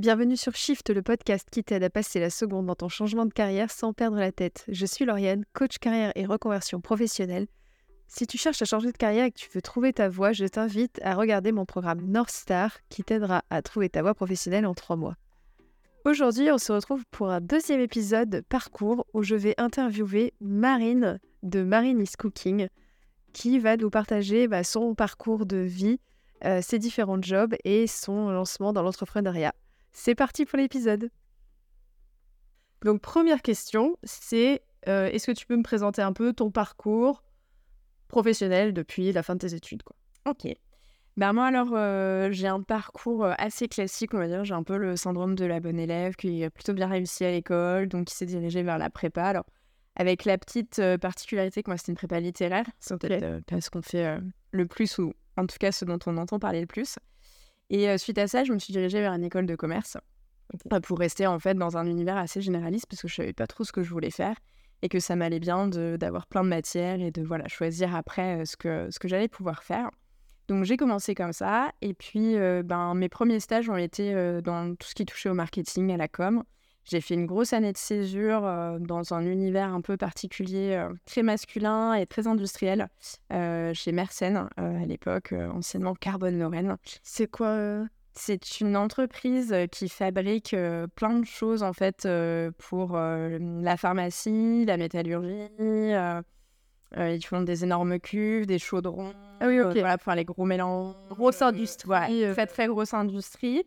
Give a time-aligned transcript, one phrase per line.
[0.00, 3.34] Bienvenue sur Shift, le podcast qui t'aide à passer la seconde dans ton changement de
[3.34, 4.64] carrière sans perdre la tête.
[4.68, 7.48] Je suis Lauriane, coach carrière et reconversion professionnelle.
[8.08, 10.46] Si tu cherches à changer de carrière et que tu veux trouver ta voie, je
[10.46, 14.72] t'invite à regarder mon programme North Star qui t'aidera à trouver ta voie professionnelle en
[14.72, 15.16] trois mois.
[16.06, 21.20] Aujourd'hui, on se retrouve pour un deuxième épisode de Parcours où je vais interviewer Marine
[21.42, 22.68] de Marine is Cooking
[23.34, 26.00] qui va nous partager bah, son parcours de vie,
[26.46, 29.52] euh, ses différents jobs et son lancement dans l'entrepreneuriat.
[29.92, 31.10] C'est parti pour l'épisode.
[32.82, 37.22] Donc première question, c'est euh, est-ce que tu peux me présenter un peu ton parcours
[38.08, 39.96] professionnel depuis la fin de tes études quoi?
[40.26, 40.54] Ok.
[41.16, 44.44] Ben moi alors euh, j'ai un parcours euh, assez classique on va dire.
[44.44, 47.30] J'ai un peu le syndrome de la bonne élève qui a plutôt bien réussi à
[47.30, 49.24] l'école, donc qui s'est dirigé vers la prépa.
[49.24, 49.44] Alors
[49.96, 53.82] avec la petite particularité que moi c'était une prépa littéraire, c'est peut-être pas ce qu'on
[53.82, 54.18] fait
[54.52, 56.96] le plus ou en tout cas ce dont on entend parler le plus.
[57.70, 59.96] Et suite à ça, je me suis dirigée vers une école de commerce
[60.82, 63.62] pour rester en fait dans un univers assez généraliste parce que je savais pas trop
[63.62, 64.34] ce que je voulais faire
[64.82, 68.56] et que ça m'allait bien d'avoir plein de matières et de voilà choisir après ce
[68.56, 69.90] que, ce que j'allais pouvoir faire.
[70.48, 74.88] Donc j'ai commencé comme ça et puis ben, mes premiers stages ont été dans tout
[74.88, 76.42] ce qui touchait au marketing, à la com.
[76.90, 80.92] J'ai fait une grosse année de césure euh, dans un univers un peu particulier, euh,
[81.04, 82.88] très masculin et très industriel,
[83.32, 86.76] euh, chez Mersenne à l'époque, anciennement Carbone Lorraine.
[87.04, 90.56] C'est quoi C'est une entreprise qui fabrique
[90.96, 92.08] plein de choses en fait
[92.58, 95.48] pour la pharmacie, la métallurgie.
[96.96, 99.12] ils font des énormes cuves, des chaudrons.
[99.38, 99.74] Ah oui, ok.
[99.74, 100.96] voilà, pour faire les gros mélanges.
[101.10, 101.88] Grosse industrie.
[101.88, 103.64] Ouais, très, très grosse industrie.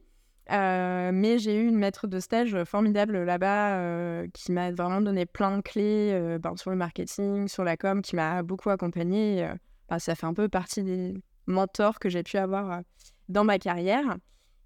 [0.51, 5.25] Euh, mais j'ai eu une maître de stage formidable là-bas euh, qui m'a vraiment donné
[5.25, 9.49] plein de clés euh, ben, sur le marketing, sur la com, qui m'a beaucoup accompagnée.
[9.89, 11.13] Ben, ça fait un peu partie des
[11.47, 12.81] mentors que j'ai pu avoir
[13.29, 14.17] dans ma carrière.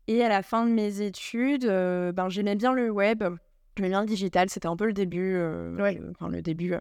[0.07, 3.23] Et à la fin de mes études, ben, j'aimais bien le web,
[3.75, 4.49] j'aimais bien le digital.
[4.49, 5.37] C'était un peu le début.
[6.11, 6.75] Enfin, le début,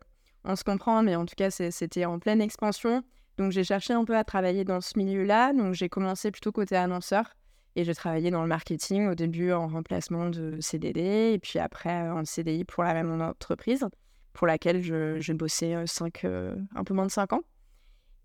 [0.44, 3.02] on se comprend, mais en tout cas, c'était en pleine expansion.
[3.36, 5.52] Donc, j'ai cherché un peu à travailler dans ce milieu-là.
[5.52, 7.34] Donc, j'ai commencé plutôt côté annonceur.
[7.76, 12.08] Et j'ai travaillé dans le marketing au début en remplacement de CDD et puis après
[12.08, 13.86] en CDI pour la même entreprise
[14.32, 17.42] pour laquelle j'ai bossé cinq, un peu moins de 5 ans.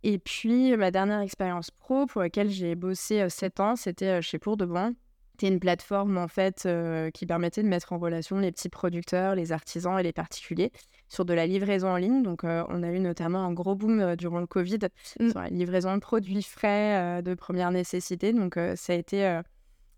[0.03, 4.57] Et puis ma dernière expérience pro pour laquelle j'ai bossé 7 ans, c'était chez Pour
[4.57, 4.95] de Bon.
[5.41, 6.69] C'était une plateforme en fait
[7.15, 10.71] qui permettait de mettre en relation les petits producteurs, les artisans et les particuliers
[11.09, 12.21] sur de la livraison en ligne.
[12.21, 14.77] Donc, on a eu notamment un gros boom durant le Covid
[15.19, 15.29] mmh.
[15.31, 18.33] sur la livraison de produits frais de première nécessité.
[18.33, 19.41] Donc, ça a été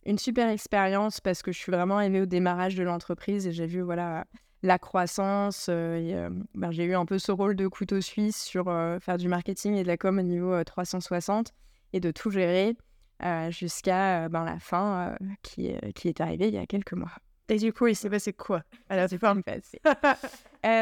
[0.06, 3.68] une super expérience parce que je suis vraiment aimée au démarrage de l'entreprise et j'ai
[3.68, 4.24] vu voilà
[4.62, 5.68] la croissance.
[5.68, 8.68] Ben, j'ai eu un peu ce rôle de couteau suisse sur
[9.02, 11.52] faire du marketing et de la com au niveau 360
[11.92, 12.78] et de tout gérer.
[13.24, 16.94] Euh, jusqu'à euh, ben, la fin euh, qui, qui est arrivée il y a quelques
[16.94, 17.12] mois.
[17.50, 19.80] Et du coup, il s'est passé quoi Alors, c'est pas passé.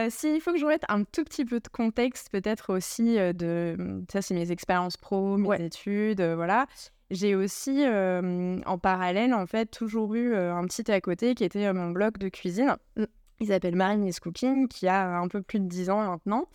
[0.10, 4.04] S'il faut que je remette un tout petit peu de contexte, peut-être aussi de.
[4.12, 6.68] Ça, c'est mes expériences pro, mes études, voilà.
[7.10, 11.90] J'ai aussi, en parallèle, en fait, toujours eu un petit à côté qui était mon
[11.90, 12.78] blog de cuisine.
[12.96, 13.06] Mm.
[13.42, 16.48] Il s'appelle Marine is Cooking, qui a un peu plus de 10 ans maintenant.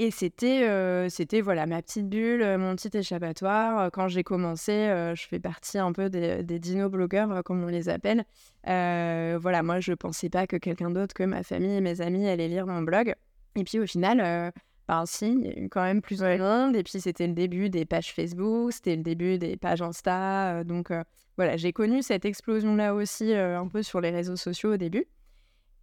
[0.00, 3.80] Et c'était, euh, c'était voilà, ma petite bulle, euh, mon petit échappatoire.
[3.80, 4.72] Euh, quand j'ai commencé,
[5.16, 8.24] je fais partie un peu des, des dino-blogueurs, comme on les appelle.
[8.64, 12.28] voilà, moi, je ne pensais pas que quelqu'un d'autre que ma famille et mes amis
[12.28, 13.12] allaient lire mon blog.
[13.56, 14.52] Et puis, au final,
[14.86, 16.76] ben si, il y a eu quand même plus de monde.
[16.76, 20.62] Et puis, c'était le début des pages Facebook, c'était le début des pages Insta.
[20.62, 20.92] donc,
[21.36, 25.06] voilà, j'ai connu cette explosion-là aussi, un peu sur les réseaux sociaux au début.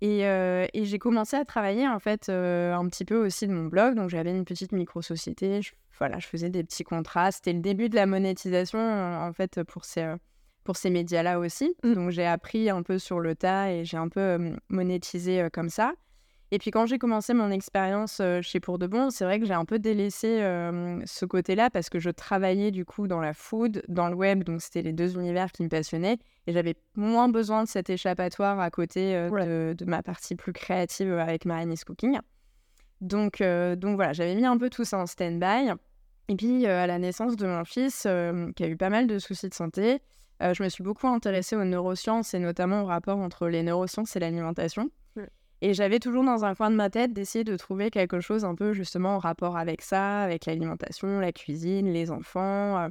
[0.03, 3.65] Euh, et, j'ai commencé à travailler en fait euh, un petit peu aussi de mon
[3.65, 3.95] blog.
[3.95, 5.61] Donc j'avais une petite micro-société.
[5.61, 7.31] Je, voilà, je faisais des petits contrats.
[7.31, 10.15] C'était le début de la monétisation en fait pour ces,
[10.63, 11.73] pour ces médias-là aussi.
[11.83, 11.93] Mmh.
[11.93, 15.93] Donc j'ai appris un peu sur le tas et j'ai un peu monétisé comme ça.
[16.51, 19.53] Et puis quand j'ai commencé mon expérience chez Pour de Bon, c'est vrai que j'ai
[19.53, 20.39] un peu délaissé
[21.05, 24.61] ce côté-là parce que je travaillais du coup dans la food, dans le web, donc
[24.61, 26.17] c'était les deux univers qui me passionnaient.
[26.45, 31.45] Et j'avais moins besoin de cet échappatoire à côté de, ma partie plus créative avec
[31.45, 32.19] Marines Cooking.
[33.01, 35.71] Donc, donc voilà, j'avais mis un peu tout ça en stand-by.
[36.27, 38.07] Et puis à la naissance de mon fils,
[38.55, 39.99] qui a eu pas mal de soucis de santé,
[40.39, 44.19] je me suis beaucoup intéressée aux neurosciences et notamment au rapport entre les neurosciences et
[44.19, 44.91] l'alimentation.
[45.61, 48.55] Et j'avais toujours dans un coin de ma tête d'essayer de trouver quelque chose un
[48.55, 52.77] peu justement en rapport avec ça, avec l'alimentation, la cuisine, les enfants.
[52.79, 52.89] Euh.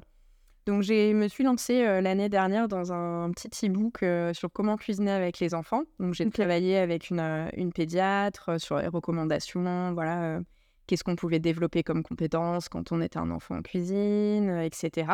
[0.66, 4.76] Donc je me suis lancée euh, l'année dernière dans un, petit e-book euh, sur comment
[4.76, 5.82] cuisiner avec les enfants.
[6.00, 10.40] Donc j'ai travaillé avec une, une, pédiatre sur les recommandations, voilà,
[10.86, 15.12] qu'est-ce qu'on pouvait développer comme compétences quand on était un enfant en cuisine, etc.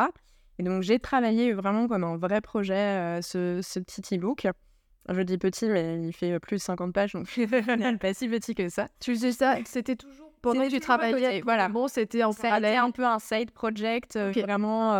[0.57, 4.47] Et donc j'ai travaillé vraiment comme un vrai projet ce, ce petit e-book.
[5.09, 7.27] Je dis petit, mais il fait plus de 50 pages, donc
[7.99, 8.87] pas si petit que ça.
[8.99, 11.41] Tu faisais ça, c'était toujours pendant que tu travaillais.
[11.41, 12.77] Voilà, bon, c'était en parallèle.
[12.77, 14.91] un peu un side project, vraiment,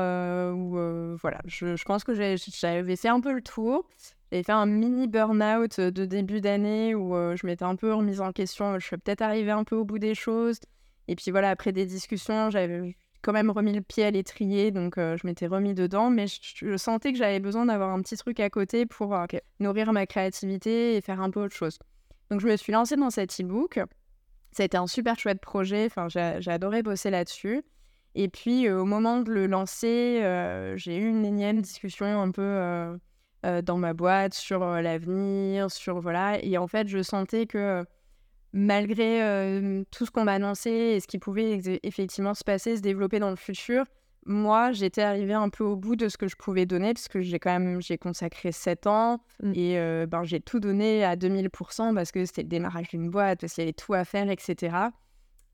[0.52, 0.76] où,
[1.18, 3.88] voilà, je, je pense que j'avais fait un peu le tour.
[4.32, 8.32] J'avais fait un mini burn-out de début d'année où je m'étais un peu remise en
[8.32, 8.80] question.
[8.80, 10.60] Je suis peut-être arrivée un peu au bout des choses.
[11.08, 14.96] Et puis voilà, après des discussions, j'avais quand même remis le pied à l'étrier, donc
[14.98, 16.10] je m'étais remis dedans.
[16.10, 19.18] Mais je, sentais que j'avais besoin d'avoir un petit truc à côté pour
[19.60, 21.80] nourrir ma créativité et faire un peu autre chose.
[22.30, 23.80] Donc je me suis lancée dans cet e-book.
[24.52, 25.86] Ça a été un super chouette projet.
[25.86, 27.64] Enfin, j'ai adoré bosser là-dessus.
[28.16, 30.22] Et puis au moment de le lancer,
[30.76, 32.98] j'ai eu une énième discussion un peu
[33.44, 36.38] euh, dans ma boîte sur euh, l'avenir, sur voilà.
[36.44, 37.84] Et en fait, je sentais que
[38.54, 42.82] malgré euh, tout ce qu'on m'a annoncé et ce qui pouvait effectivement se passer, se
[42.82, 43.86] développer dans le futur,
[44.26, 47.22] moi, j'étais arrivée un peu au bout de ce que je pouvais donner, parce que
[47.22, 49.54] j'ai quand même j'ai consacré 7 ans mmh.
[49.56, 53.54] et ben, j'ai tout donné à 2000% parce que c'était le démarrage d'une boîte, parce
[53.54, 54.92] qu'il y avait tout à faire, etc.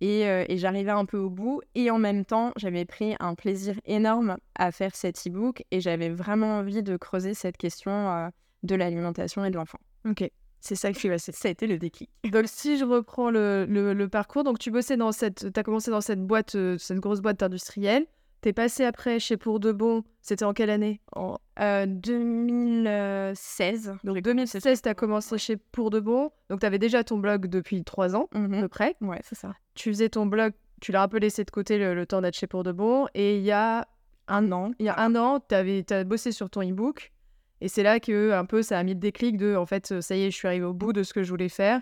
[0.03, 1.61] Euh, et, j'arrivais un peu au bout.
[1.75, 6.09] Et en même temps, j'avais pris un plaisir énorme à faire cet e-book et j'avais
[6.09, 8.31] vraiment envie de creuser cette question
[8.63, 9.79] de l'alimentation et de l'enfant.
[10.07, 10.29] Ok.
[10.59, 12.09] C'est ça que je Ça a été le déclic.
[12.31, 15.53] Donc, si je reprends le, le, parcours, donc tu bossais dans cette.
[15.53, 18.05] Tu as commencé dans cette boîte, euh, cette grosse boîte industrielle.
[18.41, 21.01] T'es passé après chez Pour de Bon, c'était en quelle année?
[21.15, 21.39] En
[21.87, 23.95] 2016.
[24.03, 26.29] Donc 2016, tu as commencé chez Pour de Bon.
[26.49, 28.95] Donc tu avais déjà ton blog depuis trois ans, à mmh peu près.
[29.01, 29.53] Ouais, c'est ça.
[29.73, 32.45] Tu faisais ton blog, tu l'as un peu laissé de côté le, temps d'être chez
[32.45, 33.07] Pour de Bon.
[33.15, 33.87] Et il y a
[34.27, 37.11] un an, il y a un an, tu as bossé sur ton e-book.
[37.61, 40.15] Et c'est là que un peu ça a mis le déclic de en fait, ça
[40.15, 41.81] y est, je suis arrivée au bout de ce que je voulais faire.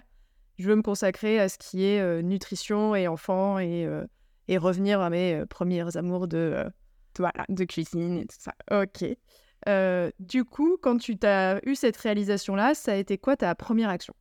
[0.58, 3.86] Je veux me consacrer à ce qui est euh, nutrition et enfants et.
[3.86, 4.06] Euh,
[4.48, 6.70] et revenir à mes euh, premières amours de, euh,
[7.18, 8.54] voilà, de cuisine et tout ça.
[8.72, 9.04] Ok.
[10.20, 14.14] Du coup, quand tu as eu cette réalisation-là, ça a été quoi ta première action?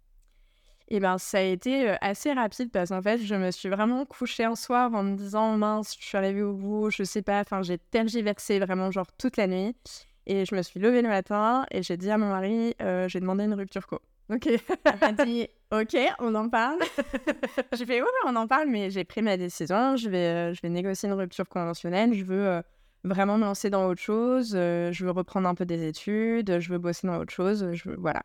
[0.88, 4.44] Eh bien, ça a été assez rapide parce qu'en fait, je me suis vraiment couchée
[4.44, 7.60] un soir en me disant mince, je suis arrivée au bout, je sais pas, enfin,
[7.62, 9.76] j'ai tergiversé vraiment genre toute la nuit.
[10.26, 12.74] Et je me suis levée le matin et j'ai dit à mon mari,
[13.08, 14.00] j'ai demandé une rupture co.
[14.32, 14.46] Ok.
[14.84, 16.78] Elle m'a dit, ok, on en parle.
[17.72, 19.96] j'ai fait, oui, on en parle, mais j'ai pris ma décision.
[19.96, 22.14] Je vais, euh, je vais négocier une rupture conventionnelle.
[22.14, 22.62] Je veux euh,
[23.04, 24.54] vraiment me lancer dans autre chose.
[24.56, 26.58] Euh, je veux reprendre un peu des études.
[26.58, 27.72] Je veux bosser dans autre chose.
[27.72, 28.22] Je veux, voilà.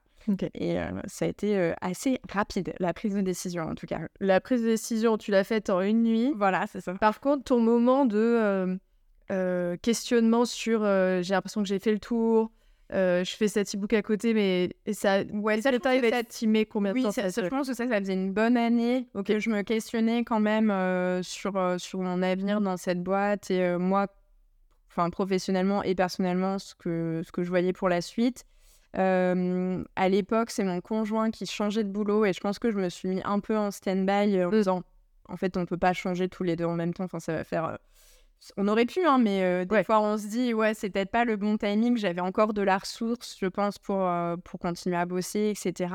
[0.53, 4.01] Et ça a été assez rapide, la prise de décision en tout cas.
[4.19, 6.33] La prise de décision, tu l'as faite en une nuit.
[6.35, 6.93] Voilà, c'est ça.
[6.95, 8.77] Par contre, ton moment de
[9.81, 12.51] questionnement sur j'ai l'impression que j'ai fait le tour,
[12.91, 16.91] euh, je fais cet e-book à côté, mais ça, ouais, ça, t'arrives à estimer combien
[16.91, 19.51] de temps ça, ça Je pense que ça, ça faisait une bonne année que je
[19.51, 24.07] me questionnais quand même euh, sur, euh, sur mon avenir dans cette boîte et moi,
[24.87, 28.45] enfin professionnellement et personnellement, ce que, ce que je voyais pour la suite.
[28.93, 32.89] à l'époque, c'est mon conjoint qui changeait de boulot et je pense que je me
[32.89, 34.83] suis mis un peu en stand-by en disant
[35.27, 37.03] en fait, on ne peut pas changer tous les deux en même temps.
[37.03, 37.77] Enfin, ça va faire
[38.57, 41.25] on aurait pu, hein, mais euh, des fois on se dit, ouais, c'est peut-être pas
[41.25, 41.97] le bon timing.
[41.97, 45.94] J'avais encore de la ressource, je pense, pour, euh, pour continuer à bosser, etc.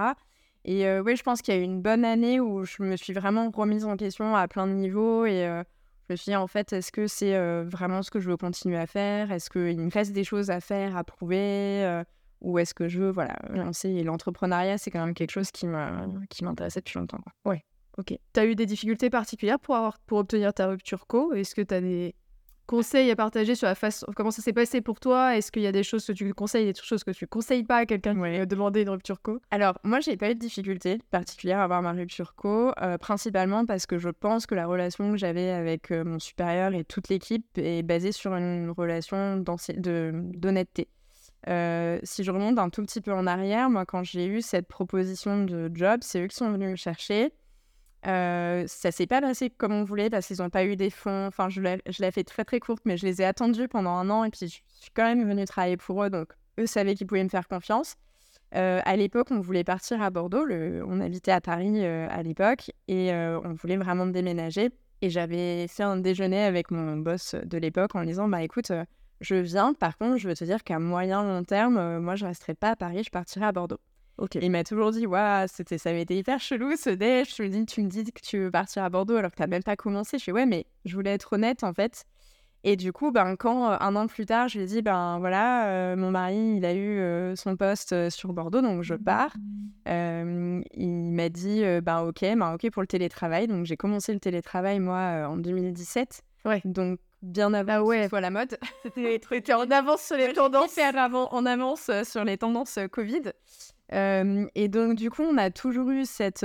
[0.65, 2.97] Et euh, oui, je pense qu'il y a eu une bonne année où je me
[2.97, 5.27] suis vraiment remise en question à plein de niveaux.
[5.27, 8.39] Et je me suis dit, en fait, est-ce que c'est vraiment ce que je veux
[8.39, 9.31] continuer à faire?
[9.31, 12.03] Est-ce qu'il me reste des choses à faire, à prouver
[12.41, 16.81] Ou est-ce que je veux voilà, lancer l'entrepreneuriat, c'est quand même quelque chose qui m'intéressait
[16.81, 17.21] depuis longtemps.
[17.45, 17.57] Oui,
[17.99, 18.19] ok.
[18.33, 21.35] Tu as eu des difficultés particulières pour, avoir, pour obtenir ta rupture co?
[21.35, 22.15] Est-ce que tu as des
[22.67, 25.37] conseils à partager sur la façon, comment ça s'est passé pour toi?
[25.37, 27.79] Est-ce qu'il y a des choses que tu conseilles, des choses que tu conseilles pas
[27.79, 29.41] à quelqu'un qui a demandé une rupture co?
[29.51, 33.67] Alors, moi, j'ai pas eu de difficulté particulière à avoir ma rupture co, euh, principalement
[33.67, 37.09] parce que je pense que la relation que j'avais avec euh, mon supérieur et toute
[37.09, 40.89] l'équipe est basée sur une relation d'honnêteté.
[41.49, 44.67] Euh, si je remonte un tout petit peu en arrière, moi, quand j'ai eu cette
[44.67, 47.33] proposition de job, c'est eux qui sont venus me chercher.
[48.07, 51.27] Euh, ça s'est pas passé comme on voulait parce qu'ils n'ont pas eu des fonds.
[51.27, 54.25] Enfin, je l'ai fait très très courte, mais je les ai attendus pendant un an
[54.25, 57.25] et puis je suis quand même venue travailler pour eux, donc eux savaient qu'ils pouvaient
[57.25, 57.97] me faire confiance.
[58.55, 60.47] Euh, à l'époque, on voulait partir à Bordeaux.
[60.87, 64.71] On habitait à Paris euh, à l'époque et on voulait vraiment déménager.
[65.01, 68.71] Et j'avais fait un déjeuner avec mon boss de l'époque en disant Bah écoute,
[69.21, 69.75] je viens.
[69.75, 72.77] Par contre, je veux te dire qu'à moyen long terme, moi, je resterai pas à
[72.77, 73.81] Paris, je partirai à Bordeaux.
[74.35, 75.07] Il m'a toujours dit,
[75.49, 77.35] c'était, ça avait été hyper chelou ce déj.
[77.37, 79.43] Je lui dis, tu me dis que tu veux partir à Bordeaux alors que tu
[79.43, 80.19] n'as même pas commencé.
[80.19, 82.05] Je fais, ouais, mais je voulais être honnête en fait.
[82.67, 85.19] Et du coup, ben, quand euh, un an plus tard, je lui ai dit, ben
[85.19, 89.35] voilà, euh, mon mari, il a eu euh, son poste sur Bordeaux, donc je pars.
[89.87, 93.49] il m'a dit, ben ok, ben ok pour le télétravail.
[93.49, 96.23] Donc j'ai commencé le télétravail, moi, en 2017.
[96.47, 96.63] Ouais.
[96.65, 97.97] Donc bien avant Ah ouais.
[97.99, 98.59] que ce soit la mode.
[98.95, 100.79] C'était en avance sur les tendances.
[100.79, 103.33] En avance sur les tendances Covid.
[103.93, 106.45] Et donc, du coup, on a toujours eu cette,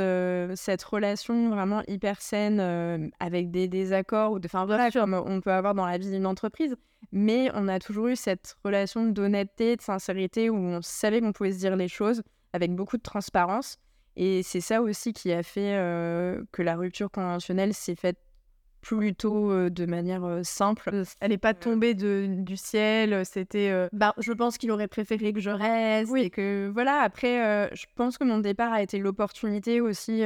[0.55, 5.73] cette relation vraiment hyper saine avec des désaccords, ou de- enfin comme on peut avoir
[5.73, 6.75] dans la vie d'une entreprise.
[7.11, 11.53] Mais on a toujours eu cette relation d'honnêteté, de sincérité, où on savait qu'on pouvait
[11.53, 12.21] se dire les choses
[12.53, 13.77] avec beaucoup de transparence.
[14.15, 15.75] Et c'est ça aussi qui a fait
[16.51, 18.17] que la rupture conventionnelle s'est faite
[18.81, 21.03] plutôt de manière simple.
[21.19, 23.89] Elle n'est pas tombée de, du ciel, c'était...
[23.91, 27.01] Bah, je pense qu'il aurait préféré que je reste et que voilà.
[27.01, 30.23] Après, je pense que mon départ a été l'opportunité aussi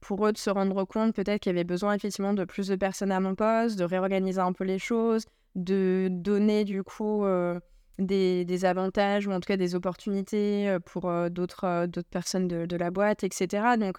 [0.00, 2.76] pour eux de se rendre compte peut-être qu'il y avait besoin effectivement de plus de
[2.76, 5.24] personnes à mon poste, de réorganiser un peu les choses,
[5.56, 7.58] de donner du coup euh,
[7.98, 12.46] des, des avantages ou en tout cas des opportunités pour euh, d'autres euh, d'autres personnes
[12.46, 13.76] de, de la boîte, etc.
[13.78, 13.98] Donc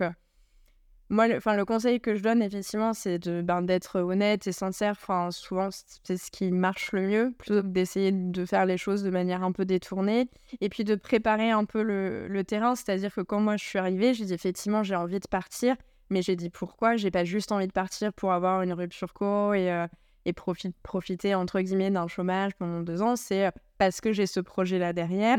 [1.10, 4.92] moi, le, le conseil que je donne, effectivement, c'est de, ben, d'être honnête et sincère.
[4.92, 5.70] Enfin, souvent,
[6.04, 9.44] c'est ce qui marche le mieux, plutôt que d'essayer de faire les choses de manière
[9.44, 10.30] un peu détournée.
[10.60, 12.76] Et puis de préparer un peu le, terrain.
[12.76, 15.76] C'est-à-dire que quand moi, je suis arrivée, j'ai dit, effectivement, j'ai envie de partir.
[16.10, 16.96] Mais j'ai dit pourquoi?
[16.96, 19.88] J'ai pas juste envie de partir pour avoir une rupture co et, euh,
[20.26, 23.16] et profi- profiter, entre guillemets, d'un chômage pendant deux ans.
[23.16, 25.38] C'est euh, parce que j'ai ce projet-là derrière.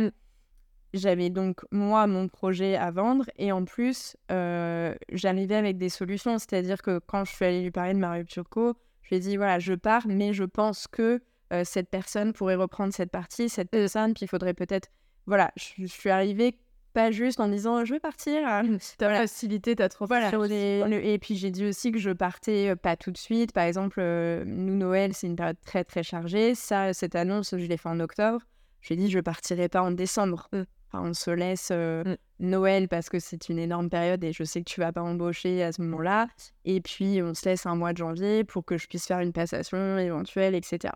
[0.94, 6.38] J'avais donc, moi, mon projet à vendre et en plus, euh, j'arrivais avec des solutions.
[6.38, 9.20] C'est-à-dire que quand je suis allée lui parler de ma rupture co, je lui ai
[9.20, 11.20] dit, voilà, je pars, mais je pense que
[11.52, 14.88] euh, cette personne pourrait reprendre cette partie, cette personne, puis il faudrait peut-être...
[15.26, 16.56] Voilà, je, je suis arrivée
[16.94, 18.40] pas juste en disant, je vais partir.
[18.98, 20.30] T'as facilité ta Voilà.
[20.30, 20.48] transition.
[20.48, 23.52] j'ai- le- Et puis j'ai dit aussi que je partais euh, pas tout de suite.
[23.52, 26.54] Par exemple, euh, nous, Noël, c'est une période très très chargée.
[26.54, 28.40] Ça, cette annonce, je l'ai fait en octobre.
[28.80, 30.48] J'ai dit, je partirai pas en décembre.
[30.90, 32.50] Enfin, on se laisse euh, Mm.
[32.50, 35.62] Noël parce que c'est une énorme période et je sais que tu vas pas embaucher
[35.62, 36.28] à ce moment-là.
[36.64, 39.32] Et puis, on se laisse un mois de janvier pour que je puisse faire une
[39.32, 40.94] passation éventuelle, etc.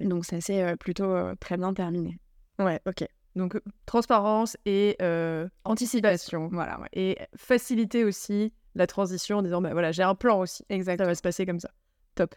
[0.00, 2.18] Donc, ça s'est euh, plutôt euh, très bien terminé.
[2.58, 3.06] Ouais, ok.
[3.36, 4.96] Donc, transparence et
[5.64, 6.48] anticipation.
[6.52, 6.88] Voilà, ouais.
[6.92, 10.64] Et faciliter aussi la transition en disant, bah voilà, j'ai un plan aussi.
[10.68, 11.08] Ça Exactement.
[11.08, 11.70] va se passer comme ça.
[12.14, 12.34] Top.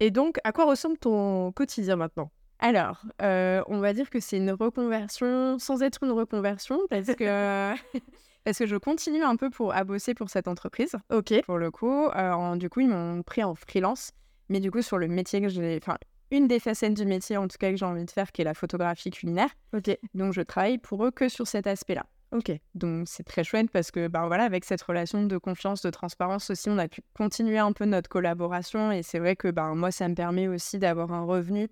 [0.00, 2.30] Et donc, à quoi ressemble ton quotidien maintenant?
[2.60, 7.74] Alors, euh, on va dire que c'est une reconversion sans être une reconversion parce que,
[8.44, 11.32] parce que je continue un peu pour, à bosser pour cette entreprise, Ok.
[11.46, 12.06] pour le coup.
[12.08, 14.12] Euh, du coup, ils m'ont pris en freelance,
[14.50, 15.78] mais du coup, sur le métier que j'ai...
[15.82, 15.96] Enfin,
[16.30, 18.44] une des facettes du métier, en tout cas, que j'ai envie de faire, qui est
[18.44, 19.50] la photographie culinaire.
[19.74, 19.96] Ok.
[20.14, 22.04] Donc, je travaille pour eux que sur cet aspect-là.
[22.30, 22.52] Ok.
[22.74, 26.50] Donc, c'est très chouette parce que, ben voilà, avec cette relation de confiance, de transparence
[26.50, 28.92] aussi, on a pu continuer un peu notre collaboration.
[28.92, 31.68] Et c'est vrai que, ben, moi, ça me permet aussi d'avoir un revenu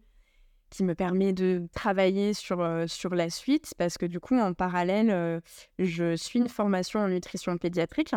[0.71, 4.53] qui me permet de travailler sur, euh, sur la suite parce que, du coup, en
[4.55, 5.41] parallèle, euh,
[5.79, 8.15] je suis une formation en nutrition pédiatrique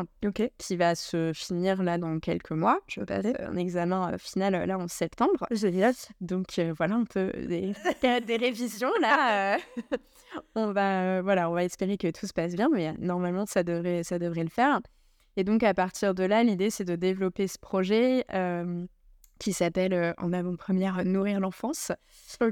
[0.58, 2.80] qui va se finir là dans quelques mois.
[2.88, 5.46] Je passe un examen euh, final là en septembre.
[5.52, 5.94] Génial.
[6.20, 7.74] Donc voilà un peu des,
[8.28, 9.58] des révisions là.
[10.56, 14.04] on va voilà, on va espérer que tout se passe bien, mais normalement ça devrait
[14.04, 14.80] ça devrait le faire.
[15.38, 18.26] Et donc à partir de là, l'idée c'est de développer ce projet
[19.42, 21.92] qui s'appelle en avant-première Nourrir l'enfance.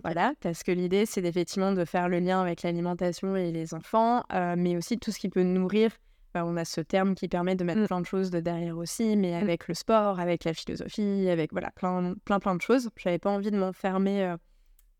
[0.03, 4.23] Voilà, parce que l'idée c'est effectivement de faire le lien avec l'alimentation et les enfants,
[4.33, 5.91] euh, mais aussi tout ce qui peut nourrir.
[6.35, 7.87] On a ce terme qui permet de mettre Mm.
[7.87, 11.69] plein de choses de derrière aussi, mais avec le sport, avec la philosophie, avec voilà
[11.71, 12.89] plein plein plein de choses.
[12.97, 14.37] J'avais pas envie de m'enfermer euh,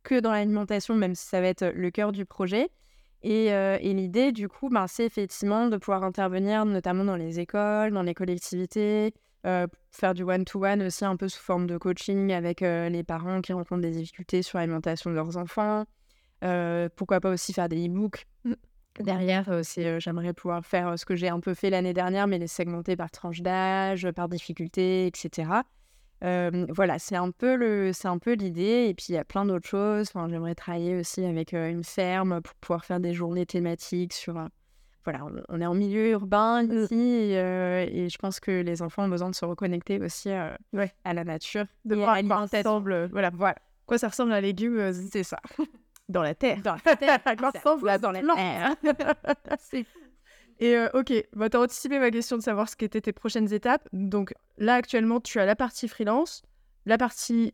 [0.04, 2.70] que dans l'alimentation, même si ça va être le cœur du projet.
[3.22, 7.40] Et, euh, et l'idée, du coup, ben, c'est effectivement de pouvoir intervenir notamment dans les
[7.40, 9.14] écoles, dans les collectivités,
[9.46, 13.42] euh, faire du one-to-one aussi un peu sous forme de coaching avec euh, les parents
[13.42, 15.86] qui rencontrent des difficultés sur l'alimentation de leurs enfants.
[16.44, 18.26] Euh, pourquoi pas aussi faire des e-books.
[19.00, 22.38] Derrière, c'est, euh, j'aimerais pouvoir faire ce que j'ai un peu fait l'année dernière, mais
[22.38, 25.52] les segmenter par tranche d'âge, par difficulté, etc.
[26.22, 28.88] Voilà, c'est un peu le, c'est un peu l'idée.
[28.90, 30.10] Et puis il y a plein d'autres choses.
[30.10, 34.50] Enfin, j'aimerais travailler aussi avec une ferme pour pouvoir faire des journées thématiques sur.
[35.06, 39.04] Voilà, on, est en milieu urbain ici et, euh, et je pense que les enfants
[39.06, 40.92] ont besoin de se reconnecter aussi euh, Ouais.
[41.04, 41.66] à la nature.
[41.86, 42.58] De voir à quoi l'alimentation.
[42.60, 45.40] ressemble, voilà, Voilà, quoi ça ressemble à un légume euh, c'est ça.
[46.10, 46.62] dans la terre.
[46.64, 48.76] Dans la terre, À quoi ça ressemble dans la terre.
[50.62, 53.54] Et euh, ok, bah, tu as anticipé ma question de savoir ce qu'étaient tes prochaines
[53.54, 53.88] étapes.
[53.94, 56.42] Donc là, actuellement, tu as la partie freelance,
[56.86, 57.54] la partie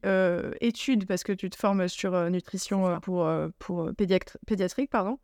[0.61, 5.19] études, parce que tu te formes sur nutrition pour, pour pédiatri- pédiatrique, pardon.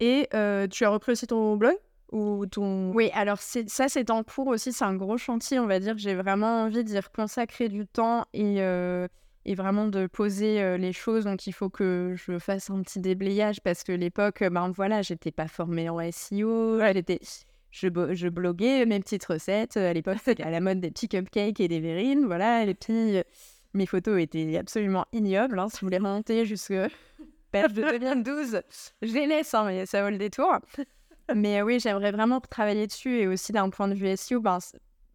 [0.00, 1.74] Et euh, tu as repris aussi ton blog
[2.12, 2.90] ou ton...
[2.92, 4.72] Oui, alors ça, c'est en cours aussi.
[4.72, 5.96] C'est un gros chantier, on va dire.
[5.98, 9.06] J'ai vraiment envie d'y consacrer du temps et, euh,
[9.44, 11.24] et vraiment de poser euh, les choses.
[11.24, 15.30] Donc, il faut que je fasse un petit déblayage parce que l'époque, ben voilà, j'étais
[15.30, 16.80] pas formée en SEO.
[17.70, 19.76] Je, bo- je bloguais mes petites recettes.
[19.76, 22.24] À l'époque, c'était à la mode des petits cupcakes et des verrines.
[22.26, 23.22] Voilà, les petits.
[23.74, 25.58] mes photos étaient absolument ignobles.
[25.58, 26.72] Hein, si vous voulez remonter jusque
[27.50, 28.62] page de 2012,
[29.02, 30.58] je les laisse, hein, mais ça vaut le détour.
[31.34, 34.58] Mais oui, j'aimerais vraiment travailler dessus et aussi d'un point de vue SEO, ben,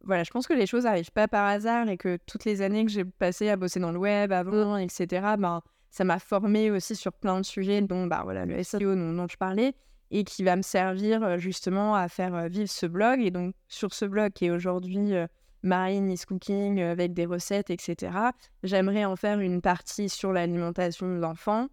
[0.06, 2.86] voilà, je pense que les choses n'arrivent pas par hasard et que toutes les années
[2.86, 6.96] que j'ai passées à bosser dans le web avant, etc., ben, ça m'a formé aussi
[6.96, 9.74] sur plein de sujets, dont bah, voilà, le SEO dont, je parlais,
[10.12, 13.22] et qui va me servir euh, justement à faire euh, vivre ce blog.
[13.22, 15.25] Et donc, sur ce blog qui est aujourd'hui euh,
[15.63, 18.12] Marine is Cooking avec des recettes, etc.,
[18.63, 21.68] j'aimerais en faire une partie sur l'alimentation d'enfants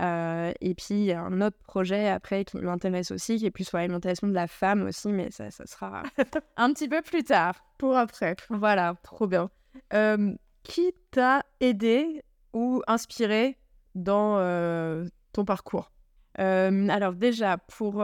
[0.00, 4.26] euh, et puis, un autre projet après qui m'intéresse aussi, qui est plus sur l'alimentation
[4.26, 6.02] de la femme aussi, mais ça, ça sera
[6.56, 7.64] un petit peu plus tard.
[7.78, 8.36] Pour après.
[8.50, 9.50] Voilà, trop bien.
[9.92, 12.22] Euh, qui t'a aidé
[12.52, 13.58] ou inspiré
[13.94, 15.90] dans euh, ton parcours?
[16.36, 18.02] Alors déjà, pour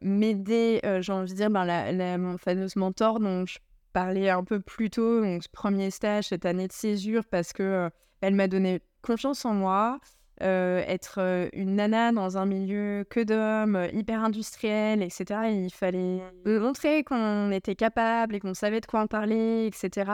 [0.00, 3.58] m'aider, j'ai envie de dire, ben, la, mon fameuse mentor dont je
[3.92, 7.90] parlais un peu plus tôt, donc ce premier stage, cette année de césure, parce que
[8.20, 9.98] elle m'a donné confiance en moi,
[10.42, 15.48] euh, être euh, une nana dans un milieu que d'hommes, euh, hyper industriel, etc.
[15.52, 20.10] Il fallait montrer qu'on était capable et qu'on savait de quoi en parler, etc.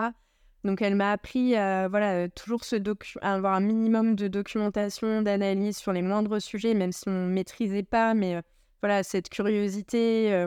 [0.62, 2.76] Donc elle m'a appris à voilà, toujours ce
[3.22, 7.32] à avoir un minimum de documentation, d'analyse sur les moindres sujets, même si on ne
[7.32, 8.42] maîtrisait pas, mais
[8.82, 10.46] voilà, cette curiosité.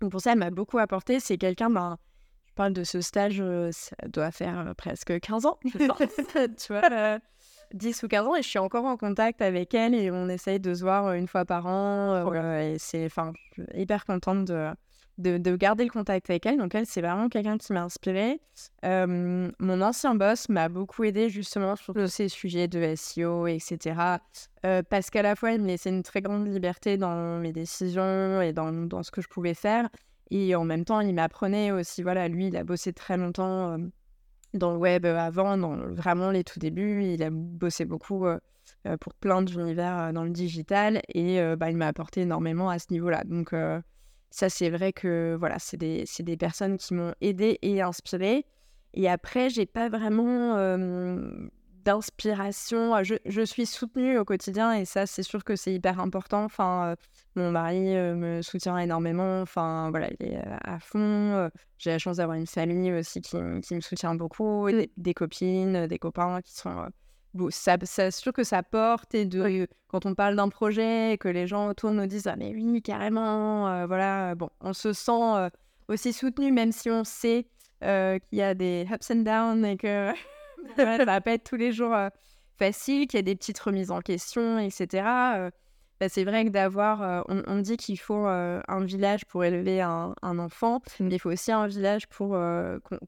[0.00, 1.20] Donc pour ça, elle m'a beaucoup apporté.
[1.20, 1.98] C'est quelqu'un, ben,
[2.46, 5.98] je parle de ce stage, ça doit faire presque 15 ans, je pense.
[6.66, 7.18] tu vois
[7.74, 10.60] 10 ou 15 ans et je suis encore en contact avec elle et on essaye
[10.60, 12.32] de se voir une fois par an.
[12.34, 13.32] et c'est, enfin,
[13.74, 14.72] hyper contente de,
[15.18, 16.58] de, garder le contact avec elle.
[16.58, 18.40] Donc elle, c'est vraiment quelqu'un qui m'a inspirée.
[18.82, 24.18] mon ancien boss m'a beaucoup aidé justement sur tous ces sujets de SEO, etc.
[24.88, 28.52] parce qu'à la fois, il me laissait une très grande liberté dans mes décisions et
[28.52, 29.88] dans, dans ce que je pouvais faire.
[30.30, 33.76] Et en même temps, il m'apprenait aussi, voilà, lui, il a bossé très longtemps
[34.54, 37.04] dans le web avant, dans vraiment les tout débuts.
[37.04, 38.26] Il a bossé beaucoup
[39.00, 43.22] pour plein d'univers dans le digital et bah, il m'a apporté énormément à ce niveau-là.
[43.24, 43.54] Donc
[44.30, 48.46] ça, c'est vrai que voilà, c'est des, des, personnes qui m'ont aidé et inspiré.
[48.94, 50.56] Et après, j'ai pas vraiment
[51.84, 53.02] d'inspiration.
[53.04, 56.44] Je, je, suis soutenue au quotidien et ça, c'est sûr que c'est hyper important.
[56.44, 56.96] Enfin, euh,
[57.36, 59.42] mon mari euh, me soutient énormément.
[59.42, 60.98] Enfin, voilà, il est à fond.
[60.98, 65.86] Euh, j'ai la chance d'avoir une famille aussi qui, qui, me soutient beaucoup, des, copines,
[65.86, 66.88] des copains qui sont.
[67.34, 71.28] Bon, ça, c'est sûr que ça porte et de, quand on parle d'un projet que
[71.28, 75.50] les gens autour nous disent ah mais oui carrément voilà bon on se sent
[75.88, 77.48] aussi soutenu même si on sait
[77.80, 80.12] qu'il y a des ups and downs et que
[80.76, 82.08] ça va pas être tous les jours euh,
[82.58, 85.06] facile, qu'il y a des petites remises en question, etc.
[85.36, 85.50] Euh,
[86.00, 90.14] bah, c'est vrai que d'avoir, euh, on, dit qu'il faut un village pour élever un,
[90.22, 92.36] enfant, mais il faut aussi un village pour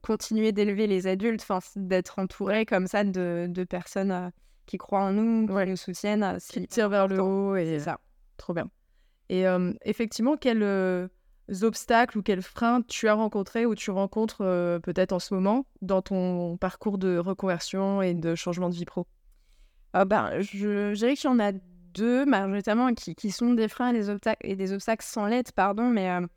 [0.03, 4.31] continuer d'élever les adultes, d'être entouré comme ça de, de personnes
[4.65, 7.99] qui croient en nous, qui nous soutiennent, qui tirent vers le haut et ça,
[8.37, 8.69] trop bien.
[9.27, 9.43] Et
[9.83, 11.09] effectivement, quel
[11.61, 15.65] obstacles ou quels freins tu as rencontrés ou tu rencontres euh, peut-être en ce moment
[15.81, 19.07] dans ton parcours de reconversion et de changement de vie pro?
[19.93, 21.51] Ah ben, je, dirais qu'il y en a
[21.93, 25.53] deux, majoritairement, qui, qui sont des freins et des obstacles, et des obstacles sans lettres,
[25.53, 26.27] pardon, mais euh,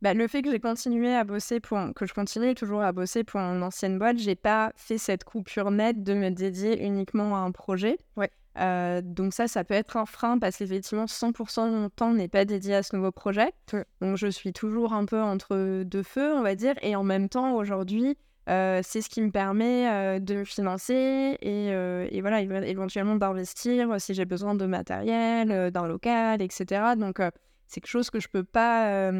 [0.00, 3.22] bah, le fait que j'ai continué à bosser pour, que je continue toujours à bosser
[3.22, 7.40] pour une ancienne boîte, j'ai pas fait cette coupure nette de me dédier uniquement à
[7.40, 7.98] un projet.
[8.16, 8.30] Ouais.
[8.58, 12.28] Euh, donc ça, ça peut être un frein parce qu'effectivement, 100% de mon temps n'est
[12.28, 13.52] pas dédié à ce nouveau projet.
[14.00, 16.74] Donc je suis toujours un peu entre deux feux, on va dire.
[16.82, 18.16] Et en même temps, aujourd'hui,
[18.48, 24.00] euh, c'est ce qui me permet euh, de me financer et, et, voilà, éventuellement d'investir
[24.00, 26.94] si j'ai besoin de matériel, d'un local, etc.
[26.96, 27.20] Donc
[27.66, 29.10] c'est quelque chose que je peux pas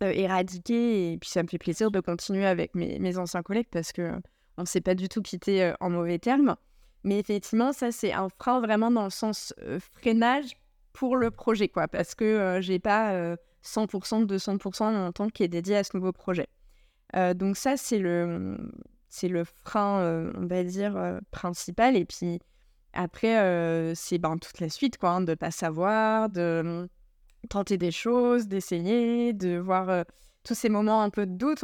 [0.00, 1.12] éradiquer.
[1.12, 4.12] Et puis ça me fait plaisir de continuer avec mes, mes anciens collègues parce que
[4.56, 6.56] on ne s'est pas du tout quitté en mauvais termes.
[7.04, 9.54] Mais effectivement, ça, c'est un frein vraiment dans le sens
[9.94, 10.56] freinage
[10.92, 15.48] pour le projet, quoi, parce que j'ai pas 100%, 200% de mon temps qui est
[15.48, 16.48] dédié à ce nouveau projet.
[17.34, 18.56] donc ça, c'est le,
[19.08, 21.96] c'est le frein, on va dire, principal.
[21.96, 22.40] Et puis
[22.92, 27.92] après, c'est ben, toute la suite, quoi, hein, de pas savoir, de mmh, tenter des
[27.92, 30.04] choses, d'essayer, de voir
[30.42, 31.60] tous ces moments un peu de doute.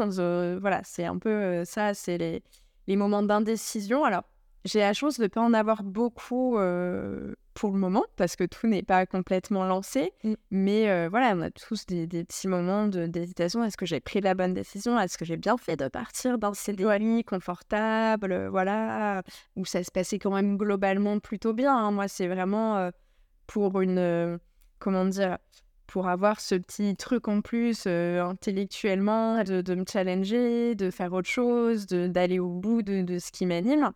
[0.60, 2.42] voilà, c'est un peu ça, c'est les,
[2.86, 4.04] les moments d'indécision.
[4.04, 4.22] Alors,
[4.64, 8.44] j'ai la chance de ne pas en avoir beaucoup euh, pour le moment, parce que
[8.44, 10.12] tout n'est pas complètement lancé.
[10.24, 10.34] Mm.
[10.50, 13.62] Mais euh, voilà, on a tous des, petits moments d'hésitation.
[13.62, 14.98] Est-ce que j'ai pris la bonne décision?
[14.98, 18.48] Est-ce que j'ai bien fait de partir dans CDI confortable?
[18.48, 19.22] Voilà,
[19.56, 21.76] où ça se passait quand même globalement plutôt bien.
[21.76, 21.90] Hein.
[21.90, 22.90] Moi, c'est vraiment
[23.46, 24.38] pour une.
[24.78, 25.38] comment dire?
[25.86, 31.86] Pour avoir ce petit truc en plus intellectuellement, de, me challenger, de faire autre chose,
[31.86, 33.92] d'aller au bout de, de ce qui m'anime.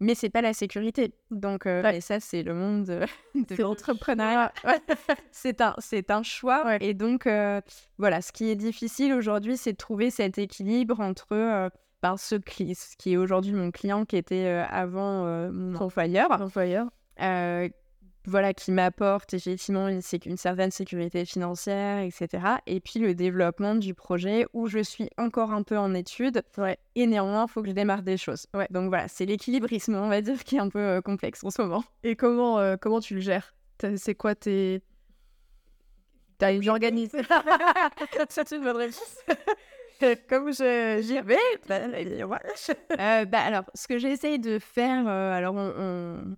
[0.00, 1.14] Mais c'est pas la sécurité.
[1.30, 3.06] Donc, et ça, c'est le monde de
[3.62, 4.52] l'entrepreneuriat.
[5.32, 6.76] c'est un, c'est un choix.
[6.80, 7.28] Et donc,
[7.98, 11.70] voilà, ce qui est difficile aujourd'hui, c'est de trouver cet équilibre entre
[12.02, 16.30] ben, ce, ce, qui est aujourd'hui mon client qui était avant mon employeur.
[18.28, 22.44] Voilà, qui m'apporte effectivement une, une, certaine sécurité financière, etc.
[22.66, 26.42] Et puis le développement du projet où je suis encore un peu en études.
[26.94, 28.46] Et néanmoins, il faut que je démarre des choses.
[28.70, 31.62] Donc voilà, c'est l'équilibrisme, on va dire, qui est un peu euh, complexe en ce
[31.62, 31.84] moment.
[32.04, 33.54] Et comment, euh, comment tu le gères?
[33.96, 34.82] C'est quoi tes...
[36.36, 37.18] T'as une organisé
[38.28, 39.16] C'est une bonne réponse.
[40.28, 41.36] Comme j'y vais,
[41.68, 46.36] bah, euh, bah, alors, ce que j'essaye de faire, alors on on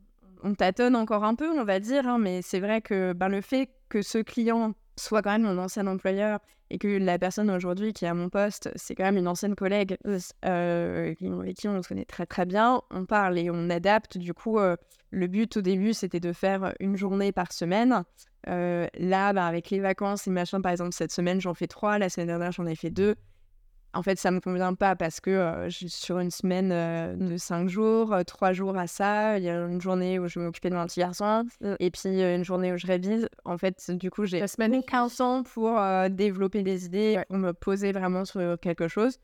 [0.55, 3.71] tâtonne encore un peu, on va dire, hein, mais c'est vrai que ben, le fait
[3.89, 8.05] que ce client soit quand même mon ancien employeur et que la personne aujourd'hui qui
[8.05, 9.97] est à mon poste, c'est quand même une ancienne collègue
[10.45, 11.19] euh, avec
[11.57, 14.19] qui on se connaît très très bien, on parle et on adapte.
[14.19, 14.77] Du coup, euh,
[15.11, 18.05] le but au début, c'était de faire une journée par semaine.
[18.49, 21.99] Euh, là, bah, avec les vacances et machin, par exemple, cette semaine, j'en fais trois.
[21.99, 23.17] La semaine dernière, j'en ai fait deux
[23.93, 27.69] en fait, ça me convient pas parce que euh, sur une semaine euh, de cinq
[27.69, 30.71] jours, euh, trois jours à ça, il y a une journée où je vais m'occuper
[30.71, 31.45] de mon petit garçon
[31.81, 33.29] et puis une journée où je révise.
[33.45, 38.25] En fait, du coup, j'ai aucun temps pour développer des idées, pour me poser vraiment
[38.25, 39.19] sur quelque chose.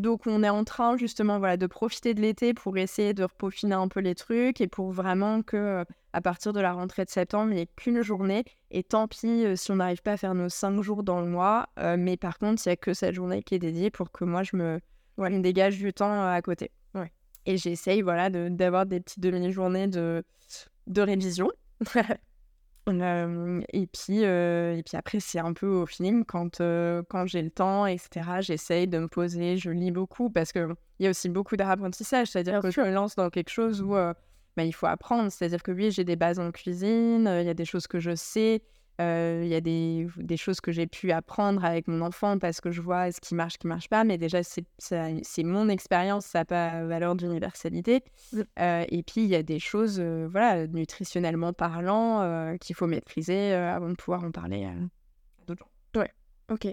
[0.00, 3.74] Donc, on est en train justement voilà, de profiter de l'été pour essayer de repaufiner
[3.74, 5.84] un peu les trucs et pour vraiment que euh,
[6.14, 8.44] à partir de la rentrée de septembre, il n'y ait qu'une journée.
[8.70, 11.26] Et tant pis euh, si on n'arrive pas à faire nos cinq jours dans le
[11.26, 11.68] mois.
[11.78, 14.24] Euh, mais par contre, il n'y a que cette journée qui est dédiée pour que
[14.24, 14.80] moi, je me,
[15.18, 16.70] me dégage du temps à côté.
[17.46, 20.22] Et j'essaye voilà, d'avoir des petites demi-journées de,
[20.86, 21.50] de révision.
[22.88, 27.86] et, puis, et puis après, c'est un peu au feeling quand, quand j'ai le temps,
[27.86, 28.40] etc.
[28.40, 32.28] J'essaye de me poser, je lis beaucoup parce qu'il y a aussi beaucoup d'apprentissage.
[32.28, 35.30] C'est-à-dire que je me lance dans quelque chose où bah, il faut apprendre.
[35.30, 38.14] C'est-à-dire que oui, j'ai des bases en cuisine, il y a des choses que je
[38.14, 38.62] sais,
[39.00, 42.70] il y a des, des choses que j'ai pu apprendre avec mon enfant parce que
[42.70, 44.04] je vois ce qui marche, ce qui marche pas.
[44.04, 48.02] Mais déjà, c'est mon expérience, ça n'a pas valeur d'universalité.
[48.32, 48.42] Mmh.
[48.58, 53.94] et puis, il y a des choses, voilà, nutritionnellement parlant, qu'il faut maîtriser avant de
[53.94, 54.74] pouvoir en parler à
[55.46, 56.00] d'autres gens.
[56.00, 56.12] Ouais,
[56.50, 56.68] ok.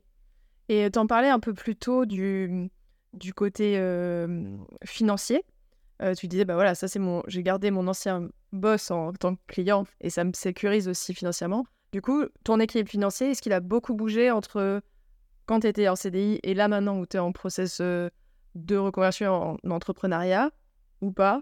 [0.69, 2.69] Et tu en parlais un peu plus tôt du,
[3.13, 3.79] du côté
[4.85, 5.43] financier.
[6.17, 7.23] tu disais, bah voilà, ça c'est mon.
[7.27, 11.65] J'ai gardé mon ancien boss en tant que client et ça me sécurise aussi financièrement.
[11.91, 14.81] Du coup, ton équilibre financier, est-ce qu'il a beaucoup bougé entre
[15.45, 18.09] quand tu étais en CDI et là maintenant où tu es en process euh,
[18.55, 20.51] de reconversion en entrepreneuriat
[21.01, 21.41] ou pas?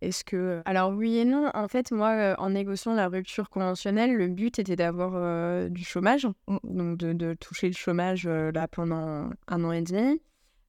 [0.00, 0.36] Est-ce que...
[0.36, 1.50] Euh, Alors oui et non.
[1.54, 6.28] En fait, moi, euh, en négociant la rupture conventionnelle, le but était d'avoir du chômage,
[6.46, 6.58] mmh.
[6.62, 10.20] donc de, toucher le chômage là pendant un an et demi.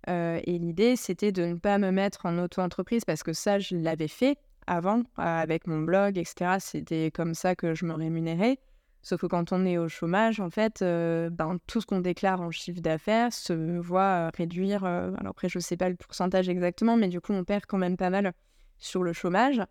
[0.07, 4.07] et l'idée, c'était de ne pas me mettre en auto-entreprise parce que ça, je l'avais
[4.07, 6.55] fait avant avec mon blog, etc.
[6.59, 8.57] C'était comme ça que je me rémunérais.
[9.01, 12.41] Sauf que quand on est au chômage, en fait, euh, ben, tout ce qu'on déclare
[12.41, 14.83] en chiffre d'affaires se voit euh, réduire.
[14.83, 17.65] Euh, alors après, je ne sais pas le pourcentage exactement, mais du coup, on perd
[17.65, 18.33] quand même pas mal
[18.77, 19.61] sur le chômage.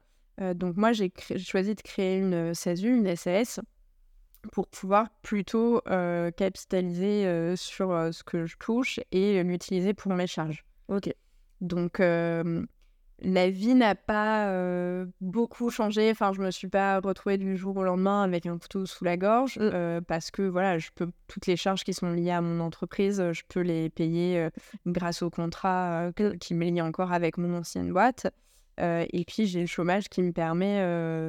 [0.55, 3.61] donc moi, j'ai choisi de créer une SASU, une SAS,
[4.53, 5.81] pour pouvoir plutôt
[6.37, 10.67] capitaliser sur ce que je touche et l'utiliser pour mes charges.
[10.88, 11.11] Ok.
[11.62, 12.03] Donc,
[13.20, 14.52] la vie n'a pas
[15.20, 16.11] beaucoup changé.
[16.11, 19.16] Enfin, je me suis pas retrouvée du jour au lendemain avec un couteau sous la
[19.16, 20.02] gorge mmh.
[20.07, 23.42] parce que voilà, je peux toutes les charges qui sont liées à mon entreprise, je
[23.48, 24.48] peux les payer
[24.87, 28.28] grâce au contrat qui me lie encore avec mon ancienne boîte.
[28.78, 30.81] et puis j'ai le chômage qui me permet,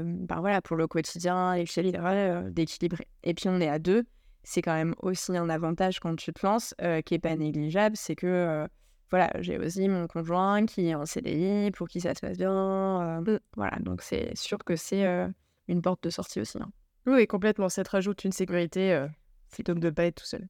[0.04, 3.08] ben voilà, pour le quotidien d'équilibrer.
[3.24, 4.06] Et puis on est à deux,
[4.44, 6.76] c'est quand même aussi un avantage quand tu te lances
[7.06, 8.68] qui est pas négligeable, c'est que
[9.12, 12.52] voilà, j'ai aussi mon conjoint qui est en CDI, pour qui ça se passe bien.
[12.52, 13.40] Euh, mmh.
[13.56, 15.28] voilà, donc c'est sûr que c'est euh,
[15.68, 16.60] une porte de sortie aussi.
[16.62, 16.72] Hein.
[17.08, 17.70] Oui, complètement.
[17.70, 19.08] Ça te rajoute une sécurité euh,
[19.52, 20.48] plutôt que de ne pas être tout seul.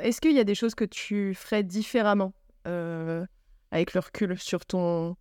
[0.00, 2.32] Est-ce qu'il y a des choses que tu ferais différemment
[2.64, 5.14] avec le recul sur ton.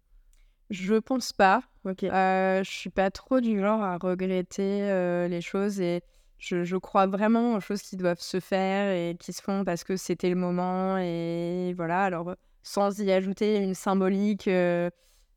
[0.69, 1.63] Je pense pas.
[1.83, 2.03] Ok.
[2.03, 6.01] je suis pas trop du genre à regretter les choses et
[6.37, 9.83] je, je, crois vraiment aux choses qui doivent se faire et qui se font parce
[9.83, 12.03] que c'était le moment et voilà.
[12.03, 14.89] Alors sans y ajouter une symbolique euh,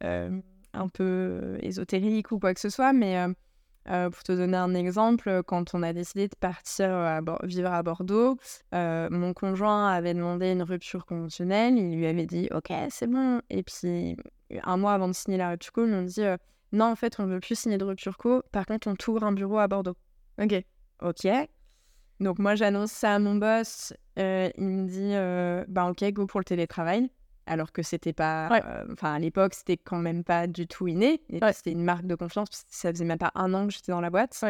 [0.05, 0.41] euh,
[0.73, 2.93] un peu ésotérique ou quoi que ce soit.
[2.93, 3.27] Mais
[3.89, 8.39] euh, pour te donner un exemple, quand on a décidé de partir vivre à Bordeaux,
[8.73, 11.77] mon conjoint avait demandé une rupture conventionnelle.
[11.77, 13.41] Il lui avait dit Ok, c'est bon.
[13.51, 14.17] Et puis,
[14.63, 16.25] un mois avant de signer la rupture co, ils dit
[16.73, 18.43] Non, en fait, on ne veut plus signer de rupture co.
[18.53, 19.97] Par contre, on t'ouvre un bureau à Bordeaux.
[20.41, 20.65] Ok.
[21.03, 21.27] Ok.
[22.21, 23.93] Donc, moi, j'annonce ça à mon boss.
[24.17, 24.23] il
[24.59, 27.11] me dit Bah, ok, go pour le télétravail.
[27.47, 28.49] Alors que c'était pas.
[28.93, 31.23] Enfin, à l'époque, c'était quand même pas du tout inné.
[31.53, 33.93] C'était une marque de confiance, parce que ça faisait même pas un an que j'étais
[33.93, 34.45] dans la boîte.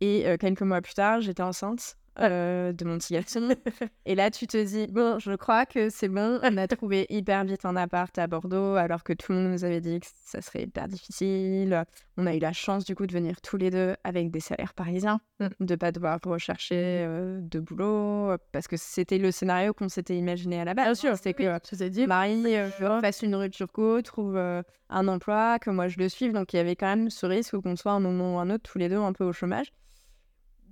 [0.00, 1.96] Et quelques mois plus tard, j'étais enceinte.
[2.20, 3.16] Euh, de petit
[4.06, 6.38] et là, tu te dis, bon, je crois que c'est bon.
[6.42, 9.64] On a trouvé hyper vite un appart à Bordeaux, alors que tout le monde nous
[9.64, 11.84] avait dit que ça serait hyper difficile.
[12.16, 14.74] On a eu la chance, du coup, de venir tous les deux avec des salaires
[14.74, 15.48] parisiens, mm.
[15.60, 20.60] de pas devoir rechercher euh, de boulot, parce que c'était le scénario qu'on s'était imaginé
[20.60, 20.84] à la base.
[20.84, 25.08] Bien sûr, c'était que tu t'es dit, Marie euh, fasse une rupture co, trouve un
[25.08, 26.32] emploi, que moi je le suive.
[26.32, 28.70] Donc, il y avait quand même ce risque qu'on soit un moment ou un autre,
[28.70, 29.72] tous les deux, un peu au chômage.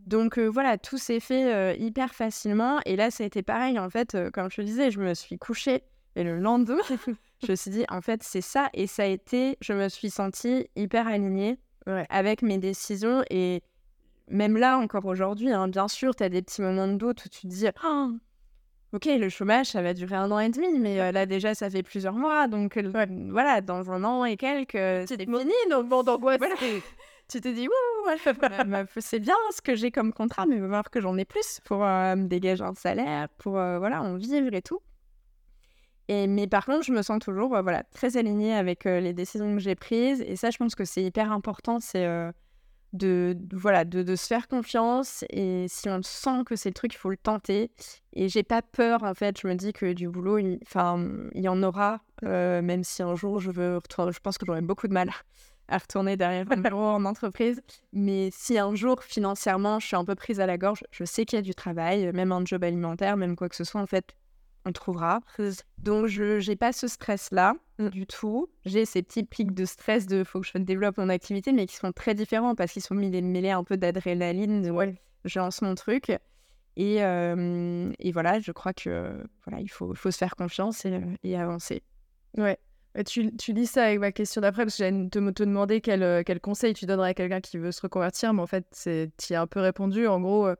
[0.09, 2.81] Donc voilà, tout s'est fait hyper facilement.
[2.87, 3.79] Et là, ça a été pareil.
[3.79, 5.83] En fait, comme je te disais, je me suis couchée
[6.17, 6.79] et le lendemain,
[7.45, 8.71] je me suis dit, en fait, c'est ça.
[8.73, 11.59] Et ça a été, je me suis sentie hyper alignée
[12.09, 13.23] avec mes décisions.
[13.29, 13.63] Et
[14.29, 17.29] même là, encore aujourd'hui, hein, bien sûr, tu as des petits moments de doute où
[17.29, 18.11] tu te dis, «Oh,
[18.95, 21.83] ok, le chômage, ça va durer un an et demi, mais là déjà, ça fait
[21.83, 22.49] plusieurs mois.
[22.49, 22.79] Donc
[23.31, 25.53] voilà, dans un an et quelques, c'est fini.
[25.71, 26.03] Donc bon.
[26.03, 26.55] Voilà
[27.29, 27.69] tu te dis,
[28.99, 31.61] c'est bien ce que j'ai comme contrat, mais il va falloir que j'en ai plus
[31.65, 34.81] pour euh, me dégager un salaire, pour euh, voilà, en vivre et tout.
[36.09, 39.55] Et, mais par contre, je me sens toujours euh, voilà, très alignée avec les décisions
[39.55, 40.23] que j'ai prises.
[40.23, 42.07] Et ça, je pense que c'est hyper important, c'est
[42.95, 45.25] de, voilà, de, se faire confiance.
[45.29, 47.71] Et si on sent que c'est le truc, il faut le tenter.
[48.15, 49.39] Et j'ai pas peur, en fait.
[49.41, 50.61] Je me dis que du boulot, il,
[51.35, 53.79] il y en aura, même si un jour je veux.
[53.91, 55.11] Je pense que j'aurai beaucoup de mal
[55.69, 57.61] à retourner derrière un bureau en entreprise.
[57.93, 61.25] Mais si un jour, financièrement, je suis un peu prise à la gorge, je sais
[61.25, 63.87] qu'il y a du travail, même un job alimentaire, même quoi que ce soit, en
[63.87, 64.15] fait,
[64.65, 65.21] on trouvera.
[65.79, 67.89] Donc, je n'ai pas ce stress-là mm.
[67.89, 68.49] du tout.
[68.65, 71.77] J'ai ces petits pics de stress de faut que je développe mon activité, mais qui
[71.77, 74.71] sont très différents parce qu'ils sont mêlés, un peu d'adrénaline.
[74.71, 76.11] Ouais, je lance mon truc.
[76.77, 79.13] Et, euh, et, voilà, je crois que
[79.45, 81.83] voilà, il faut, faut se faire confiance et, et avancer.
[82.37, 82.59] Ouais.
[83.07, 86.03] Tu, tu lis ça avec ma question d'après, parce que j'allais te, te demander quel,
[86.03, 89.33] euh, quel, conseil tu donnerais à quelqu'un qui veut se reconvertir, mais en fait, tu
[89.33, 90.07] y as un peu répondu.
[90.07, 90.57] En gros, euh,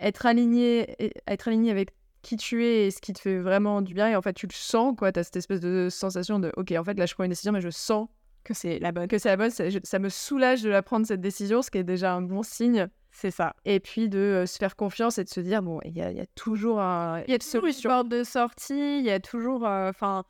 [0.00, 1.90] être, aligné, être aligné avec
[2.22, 4.46] qui tu es et ce qui te fait vraiment du bien, et en fait, tu
[4.46, 5.12] le sens, quoi.
[5.12, 7.52] Tu as cette espèce de sensation de, OK, en fait, là, je prends une décision,
[7.52, 8.08] mais je sens
[8.44, 9.08] que c'est la bonne.
[9.08, 9.50] Que c'est la bonne.
[9.50, 12.88] Ça, me soulage de la prendre, cette décision, ce qui est déjà un bon signe.
[13.10, 13.54] C'est ça.
[13.66, 16.12] Et puis de euh, se faire confiance et de se dire, bon, il y a,
[16.12, 17.22] y a, toujours un.
[17.26, 19.64] Il y a toujours une porte de sortie, il y a toujours.
[19.64, 20.24] Enfin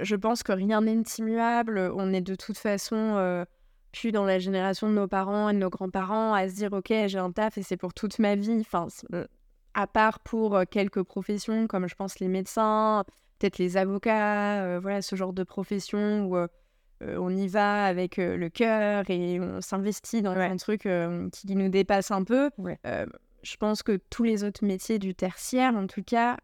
[0.00, 1.90] je pense que rien n'est immuable.
[1.94, 3.44] On est de toute façon euh,
[3.92, 6.92] plus dans la génération de nos parents et de nos grands-parents à se dire ok
[7.06, 8.58] j'ai un taf et c'est pour toute ma vie.
[8.60, 9.26] Enfin, euh,
[9.74, 13.04] à part pour euh, quelques professions comme je pense les médecins,
[13.38, 16.36] peut-être les avocats, voilà ce genre de profession où
[17.00, 20.88] on y va avec le cœur et on s'investit dans un truc
[21.32, 22.50] qui nous dépasse un peu.
[23.44, 26.36] je pense que tous les autres métiers du tertiaire, en tout cas,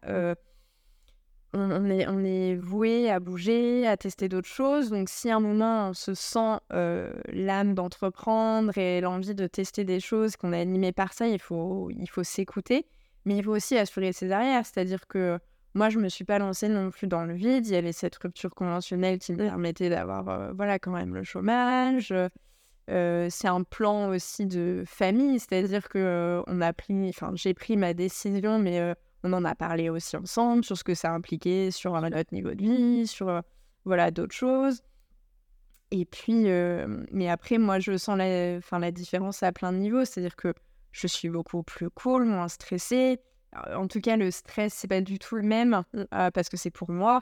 [1.55, 4.89] on, est, on est voué à bouger, à tester d'autres choses.
[4.89, 9.83] Donc, si à un moment on se sent euh, l'âme d'entreprendre et l'envie de tester
[9.83, 12.85] des choses, qu'on est animé par ça, il faut, il faut s'écouter.
[13.25, 14.65] Mais il faut aussi assurer ses arrières.
[14.65, 15.39] C'est-à-dire que
[15.73, 17.65] moi, je ne me suis pas lancée non plus dans le vide.
[17.67, 21.23] Il y avait cette rupture conventionnelle qui me permettait d'avoir euh, voilà, quand même le
[21.23, 22.13] chômage.
[22.91, 27.77] Euh, c'est un plan aussi de famille, c'est-à-dire que on a pris, enfin j'ai pris
[27.77, 28.93] ma décision, mais
[29.25, 32.53] on en a parlé aussi ensemble sur ce que ça impliquait sur un autre niveau
[32.53, 33.41] de vie, sur euh,
[33.83, 34.83] voilà d'autres choses.
[35.89, 39.77] Et puis, euh, mais après, moi, je sens la, enfin, la différence à plein de
[39.77, 40.05] niveaux.
[40.05, 40.53] C'est-à-dire que
[40.91, 43.19] je suis beaucoup plus cool, moins stressée.
[43.73, 46.71] En tout cas, le stress, c'est pas du tout le même euh, parce que c'est
[46.71, 47.21] pour moi.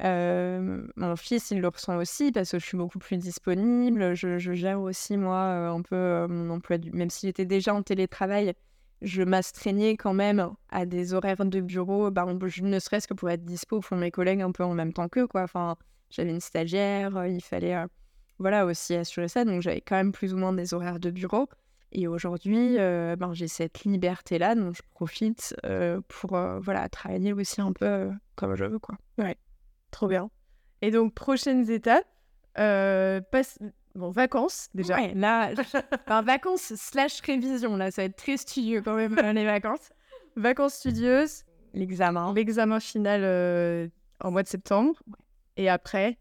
[0.00, 4.14] Mon fils, il le ressent aussi parce que je suis beaucoup plus disponible.
[4.14, 6.90] Je, gère aussi, moi, un peu mon emploi, du...
[6.92, 8.54] même s'il était déjà en télétravail,
[9.02, 13.44] je m'astreignais quand même à des horaires de bureau, bah, ne serait-ce que pour être
[13.44, 15.26] dispo pour mes collègues un peu en même temps qu'eux.
[15.26, 15.42] Quoi.
[15.42, 15.76] Enfin,
[16.10, 17.86] j'avais une stagiaire, euh, il fallait euh,
[18.38, 19.44] voilà, aussi assurer ça.
[19.44, 21.48] Donc j'avais quand même plus ou moins des horaires de bureau.
[21.92, 25.54] Et aujourd'hui, euh, ben, j'ai cette liberté-là dont je profite
[26.08, 26.30] pour
[26.60, 28.78] voilà, travailler aussi un peu comme je veux.
[28.78, 28.96] Quoi.
[29.18, 29.36] Ouais,
[29.90, 30.30] trop bien.
[30.82, 32.06] Et donc, prochaines étapes,
[32.54, 33.58] passe
[33.96, 34.96] Bon, vacances, déjà.
[34.96, 35.52] Ouais, là,
[36.06, 39.90] enfin, vacances slash révision, là, ça va être très studieux quand même, euh, les vacances.
[40.36, 41.44] Vacances studieuses.
[41.72, 42.34] L'examen.
[42.34, 43.88] L'examen final euh,
[44.20, 44.94] en mois de septembre.
[45.56, 46.18] Et après?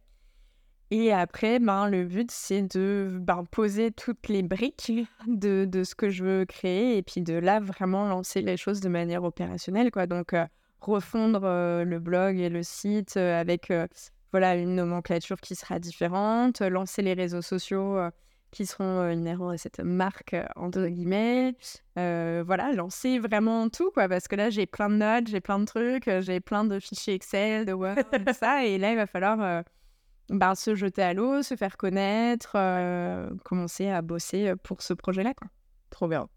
[0.90, 4.94] Et après, ben, le but, c'est de ben, poser toutes les briques
[5.28, 8.80] de, de, ce que je veux créer et puis de là, vraiment lancer les choses
[8.80, 10.08] de manière opérationnelle, quoi.
[10.08, 10.46] Donc, euh,
[10.80, 11.42] refondre
[11.84, 13.72] le blog et le site avec
[14.36, 18.12] voilà, une nomenclature qui sera différente, lancer les réseaux sociaux euh,
[18.52, 21.56] qui seront inhérents à cette marque, entre guillemets.
[21.96, 25.64] voilà, lancer vraiment tout, quoi, parce que là, j'ai plein de notes, j'ai plein de
[25.66, 29.64] trucs, j'ai plein de fichiers Excel, de Word, tout ça, et là, il va falloir
[30.28, 32.58] bah, se jeter à l'eau, se faire connaître,
[33.46, 35.48] commencer à bosser pour ce projet-là, quoi.
[35.90, 36.28] Trop bien.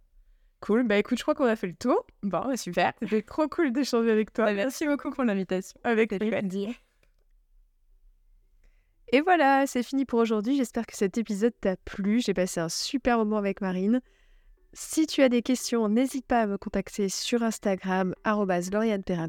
[0.60, 2.04] Cool, bah écoute, je crois qu'on a fait le tour.
[2.22, 2.92] Bon, bah, super.
[3.00, 4.46] C'était trop cool d'échanger avec toi.
[4.46, 5.78] Bah, merci beaucoup pour l'invitation.
[5.84, 6.70] Avec plaisir.
[9.10, 10.56] Et voilà, c'est fini pour aujourd'hui.
[10.56, 12.20] J'espère que cet épisode t'a plu.
[12.20, 14.00] J'ai passé un super moment avec Marine.
[14.74, 18.14] Si tu as des questions, n'hésite pas à me contacter sur Instagram,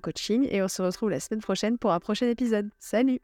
[0.01, 0.47] Coaching.
[0.51, 2.69] Et on se retrouve la semaine prochaine pour un prochain épisode.
[2.77, 3.21] Salut